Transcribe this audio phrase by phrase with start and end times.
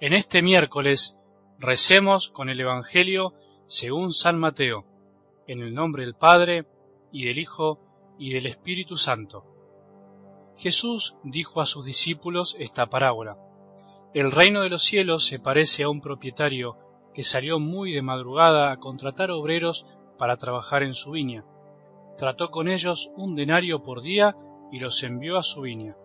[0.00, 1.16] En este miércoles
[1.58, 3.32] recemos con el Evangelio
[3.66, 4.84] según San Mateo,
[5.46, 6.66] en el nombre del Padre,
[7.12, 7.78] y del Hijo,
[8.18, 9.44] y del Espíritu Santo.
[10.56, 13.36] Jesús dijo a sus discípulos esta parábola.
[14.14, 16.76] El reino de los cielos se parece a un propietario
[17.14, 19.86] que salió muy de madrugada a contratar obreros
[20.18, 21.44] para trabajar en su viña.
[22.18, 24.34] Trató con ellos un denario por día
[24.72, 25.96] y los envió a su viña.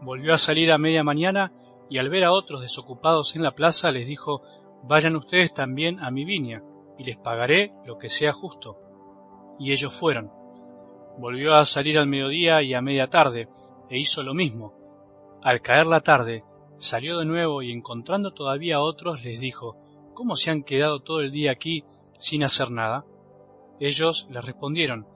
[0.00, 1.52] Volvió a salir a media mañana
[1.90, 4.42] y al ver a otros desocupados en la plaza les dijo,
[4.82, 6.62] Vayan ustedes también a mi viña,
[6.98, 8.78] y les pagaré lo que sea justo.
[9.58, 10.30] Y ellos fueron.
[11.18, 13.48] Volvió a salir al mediodía y a media tarde,
[13.90, 14.74] e hizo lo mismo.
[15.42, 16.44] Al caer la tarde,
[16.76, 19.76] salió de nuevo y encontrando todavía a otros les dijo,
[20.14, 21.84] ¿Cómo se han quedado todo el día aquí
[22.18, 23.04] sin hacer nada?
[23.80, 25.06] Ellos le respondieron,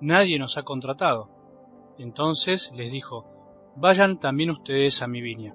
[0.00, 1.28] Nadie nos ha contratado.
[1.98, 3.26] Entonces les dijo,
[3.76, 5.54] Vayan también ustedes a mi viña.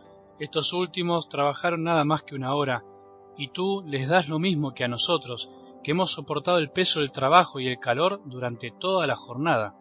[0.41, 2.83] estos últimos trabajaron nada más que una hora,
[3.37, 5.51] y tú les das lo mismo que a nosotros,
[5.83, 9.75] que hemos soportado el peso del trabajo y el calor durante toda la jornada.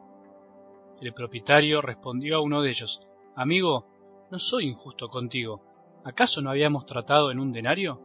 [1.01, 3.01] El propietario respondió a uno de ellos,
[3.35, 3.87] Amigo,
[4.31, 5.63] no soy injusto contigo.
[6.05, 7.99] ¿Acaso no habíamos tratado en un denario?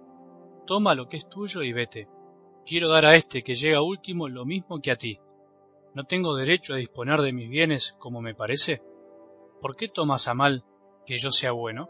[0.65, 2.07] Toma lo que es tuyo y vete.
[2.65, 5.19] Quiero dar a este que llega último lo mismo que a ti.
[5.93, 8.81] ¿No tengo derecho a disponer de mis bienes como me parece?
[9.59, 10.63] ¿Por qué tomas a mal
[11.05, 11.89] que yo sea bueno?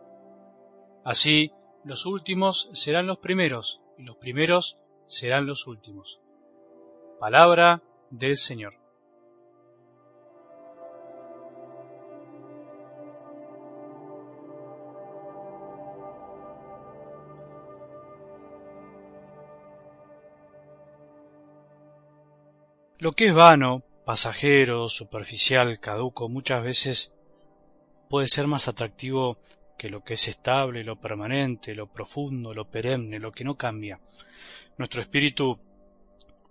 [1.06, 1.52] Así,
[1.84, 6.20] los últimos serán los primeros, y los primeros serán los últimos.
[7.20, 8.74] Palabra del Señor.
[22.98, 27.14] Lo que es vano, pasajero, superficial, caduco, muchas veces
[28.10, 29.38] puede ser más atractivo
[29.78, 34.00] que lo que es estable, lo permanente, lo profundo, lo perenne, lo que no cambia.
[34.78, 35.60] Nuestro espíritu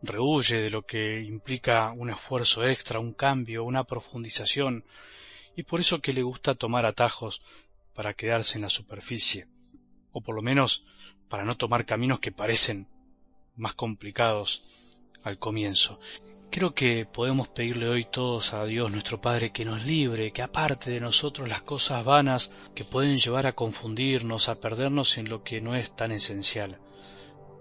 [0.02, 4.84] rehuye de lo que implica un esfuerzo extra, un cambio, una profundización,
[5.56, 7.42] y por eso que le gusta tomar atajos
[7.94, 9.46] para quedarse en la superficie,
[10.12, 10.84] o por lo menos
[11.28, 12.88] para no tomar caminos que parecen
[13.56, 14.62] más complicados
[15.22, 16.00] al comienzo.
[16.54, 20.92] Creo que podemos pedirle hoy todos a Dios nuestro Padre que nos libre, que aparte
[20.92, 25.60] de nosotros las cosas vanas que pueden llevar a confundirnos, a perdernos en lo que
[25.60, 26.78] no es tan esencial.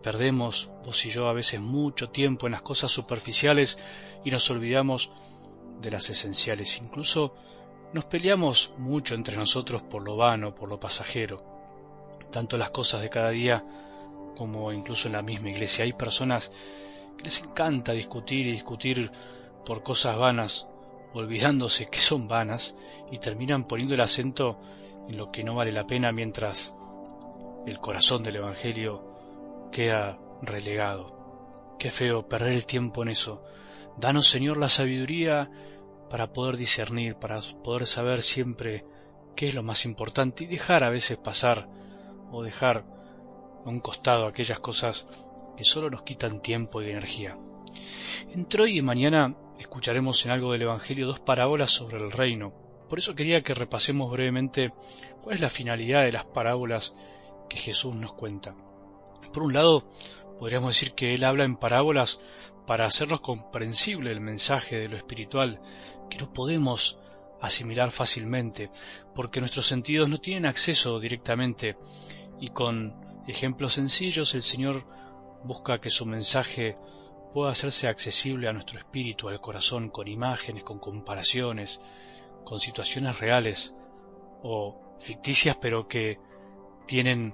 [0.03, 3.79] Perdemos, vos y yo, a veces mucho tiempo en las cosas superficiales
[4.23, 5.09] y nos olvidamos
[5.81, 6.77] de las esenciales.
[6.77, 7.33] Incluso
[7.93, 11.43] nos peleamos mucho entre nosotros por lo vano, por lo pasajero.
[12.31, 13.65] Tanto las cosas de cada día
[14.37, 15.83] como incluso en la misma iglesia.
[15.83, 16.51] Hay personas
[17.21, 19.11] les encanta discutir y discutir
[19.65, 20.67] por cosas vanas,
[21.13, 22.75] olvidándose que son vanas,
[23.11, 24.59] y terminan poniendo el acento
[25.07, 26.73] en lo que no vale la pena mientras
[27.65, 31.75] el corazón del Evangelio queda relegado.
[31.79, 33.43] Qué feo perder el tiempo en eso.
[33.97, 35.49] Danos, Señor, la sabiduría
[36.09, 38.85] para poder discernir, para poder saber siempre
[39.35, 41.67] qué es lo más importante y dejar a veces pasar
[42.31, 42.85] o dejar
[43.65, 45.07] a un costado aquellas cosas
[45.55, 47.37] que solo nos quitan tiempo y energía.
[48.31, 52.53] Entre hoy y mañana escucharemos en algo del Evangelio dos parábolas sobre el reino.
[52.89, 54.69] Por eso quería que repasemos brevemente
[55.21, 56.95] cuál es la finalidad de las parábolas
[57.49, 58.55] que Jesús nos cuenta.
[59.33, 59.89] Por un lado,
[60.37, 62.21] podríamos decir que Él habla en parábolas
[62.67, 65.61] para hacernos comprensible el mensaje de lo espiritual,
[66.09, 66.97] que no podemos
[67.41, 68.69] asimilar fácilmente,
[69.13, 71.75] porque nuestros sentidos no tienen acceso directamente,
[72.39, 72.95] y con
[73.27, 74.85] ejemplos sencillos el Señor
[75.43, 76.77] busca que su mensaje
[77.33, 81.81] pueda hacerse accesible a nuestro espíritu, al corazón, con imágenes, con comparaciones,
[82.45, 83.73] con situaciones reales
[84.43, 86.19] o ficticias, pero que
[86.85, 87.33] tienen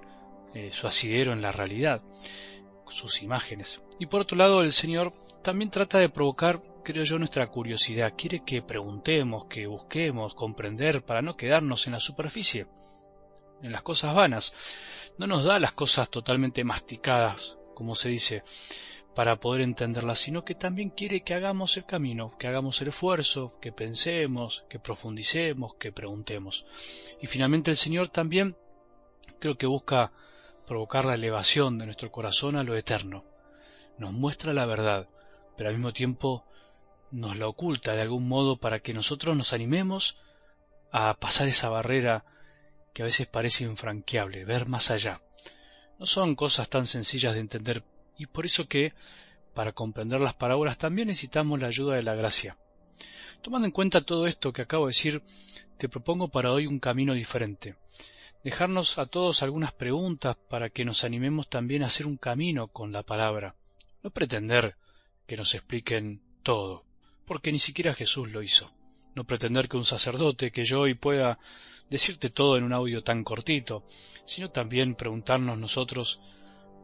[0.53, 2.01] eh, su asidero en la realidad,
[2.88, 3.81] sus imágenes.
[4.00, 5.13] Y por otro lado, el Señor
[5.44, 8.13] también trata de provocar, creo yo, nuestra curiosidad.
[8.17, 12.67] Quiere que preguntemos, que busquemos, comprender, para no quedarnos en la superficie,
[13.61, 14.53] en las cosas vanas.
[15.17, 18.43] No nos da las cosas totalmente masticadas como se dice,
[19.15, 23.57] para poder entenderla, sino que también quiere que hagamos el camino, que hagamos el esfuerzo,
[23.61, 26.65] que pensemos, que profundicemos, que preguntemos.
[27.21, 28.57] Y finalmente el Señor también
[29.39, 30.11] creo que busca
[30.67, 33.23] provocar la elevación de nuestro corazón a lo eterno.
[33.97, 35.07] Nos muestra la verdad,
[35.55, 36.43] pero al mismo tiempo
[37.09, 40.17] nos la oculta de algún modo para que nosotros nos animemos
[40.91, 42.25] a pasar esa barrera
[42.93, 45.21] que a veces parece infranqueable, ver más allá.
[45.99, 47.83] No son cosas tan sencillas de entender
[48.17, 48.93] y por eso que
[49.53, 52.57] para comprender las parábolas también necesitamos la ayuda de la gracia.
[53.41, 55.21] Tomando en cuenta todo esto que acabo de decir,
[55.77, 57.75] te propongo para hoy un camino diferente.
[58.43, 62.93] Dejarnos a todos algunas preguntas para que nos animemos también a hacer un camino con
[62.93, 63.55] la palabra.
[64.01, 64.77] No pretender
[65.27, 66.85] que nos expliquen todo,
[67.25, 68.71] porque ni siquiera Jesús lo hizo.
[69.15, 71.39] No pretender que un sacerdote, que yo hoy pueda
[71.89, 73.83] decirte todo en un audio tan cortito,
[74.25, 76.21] sino también preguntarnos nosotros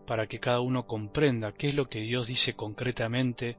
[0.05, 3.57] para que cada uno comprenda qué es lo que Dios dice concretamente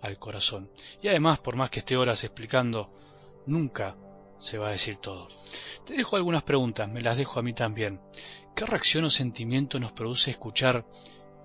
[0.00, 0.70] al corazón.
[1.02, 2.90] Y además, por más que esté horas explicando,
[3.46, 3.96] nunca
[4.38, 5.28] se va a decir todo.
[5.84, 8.00] Te dejo algunas preguntas, me las dejo a mí también.
[8.54, 10.86] ¿Qué reacción o sentimiento nos produce escuchar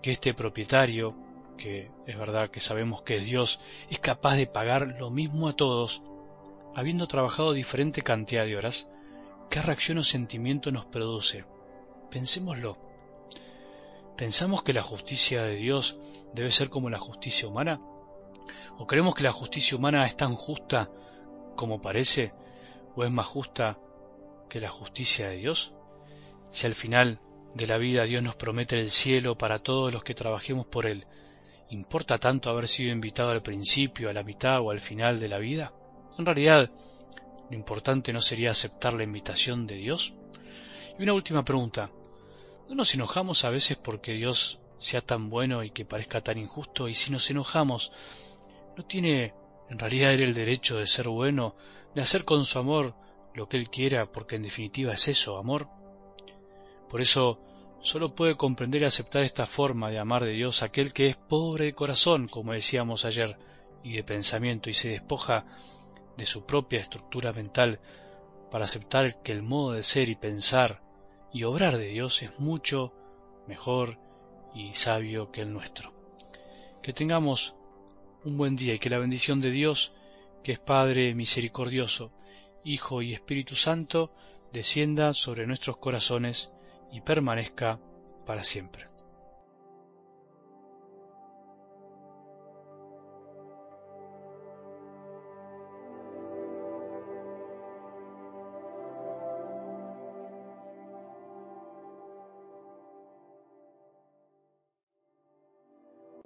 [0.02, 1.16] que este propietario,
[1.58, 5.56] que es verdad que sabemos que es Dios, es capaz de pagar lo mismo a
[5.56, 6.04] todos,
[6.80, 8.90] habiendo trabajado diferente cantidad de horas?
[9.50, 11.44] ¿Qué reacción o sentimiento nos produce?
[12.10, 12.78] Pensémoslo.
[14.16, 16.00] ¿Pensamos que la justicia de Dios
[16.34, 17.82] debe ser como la justicia humana?
[18.78, 20.90] ¿O creemos que la justicia humana es tan justa
[21.58, 22.34] como parece?
[22.96, 23.78] ¿O es más justa
[24.50, 25.74] que la justicia de Dios?
[26.50, 27.20] Si al final
[27.56, 31.06] de la vida Dios nos promete el cielo para todos los que trabajemos por Él,
[31.72, 35.40] ¿importa tanto haber sido invitado al principio, a la mitad o al final de la
[35.40, 35.74] vida?
[36.20, 36.70] En realidad,
[37.50, 40.16] lo importante no sería aceptar la invitación de Dios.
[41.00, 41.92] Y una última pregunta.
[42.68, 46.90] ¿No nos enojamos a veces porque Dios sea tan bueno y que parezca tan injusto?
[46.90, 47.94] Y si nos enojamos,
[48.76, 49.34] ¿no tiene
[49.70, 51.56] en realidad Él el derecho de ser bueno,
[51.96, 52.96] de hacer con su amor
[53.34, 55.70] lo que Él quiera, porque en definitiva es eso, amor?
[56.90, 57.40] Por eso,
[57.80, 61.64] solo puede comprender y aceptar esta forma de amar de Dios aquel que es pobre
[61.64, 63.38] de corazón, como decíamos ayer,
[63.86, 65.46] y de pensamiento, y se despoja
[66.20, 67.80] de su propia estructura mental
[68.52, 70.82] para aceptar que el modo de ser y pensar
[71.32, 72.94] y obrar de Dios es mucho
[73.48, 73.98] mejor
[74.54, 75.94] y sabio que el nuestro.
[76.84, 77.56] Que tengamos
[78.26, 79.94] un buen día y que la bendición de Dios,
[80.44, 82.12] que es Padre misericordioso,
[82.66, 84.12] Hijo y Espíritu Santo,
[84.52, 86.52] descienda sobre nuestros corazones
[86.92, 87.80] y permanezca
[88.26, 88.86] para siempre.